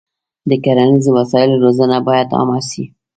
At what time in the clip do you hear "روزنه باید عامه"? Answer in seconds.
1.63-2.59